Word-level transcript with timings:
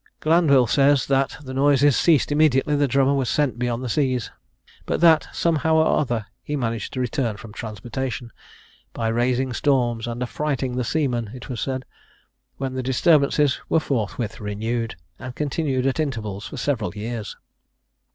Glanvil 0.19 0.65
says, 0.65 1.05
that 1.05 1.37
the 1.43 1.53
noises 1.53 1.95
ceased 1.95 2.31
immediately 2.31 2.75
the 2.75 2.87
drummer 2.87 3.13
was 3.13 3.29
sent 3.29 3.59
beyond 3.59 3.83
the 3.83 3.87
seas; 3.87 4.31
but 4.87 4.99
that, 4.99 5.27
somehow 5.31 5.75
or 5.75 5.99
other, 5.99 6.25
he 6.41 6.55
managed 6.55 6.93
to 6.93 6.99
return 6.99 7.37
from 7.37 7.53
transportation, 7.53 8.31
"by 8.93 9.07
raising 9.09 9.53
storms 9.53 10.07
and 10.07 10.23
affrighting 10.23 10.75
the 10.75 10.83
seamen, 10.83 11.29
it 11.35 11.49
was 11.49 11.61
said;" 11.61 11.85
when 12.57 12.73
the 12.73 12.81
disturbances 12.81 13.59
were 13.69 13.79
forthwith 13.79 14.39
renewed, 14.39 14.95
and 15.19 15.35
continued 15.35 15.85
at 15.85 15.99
intervals 15.99 16.47
for 16.47 16.57
several 16.57 16.95
years. 16.95 17.37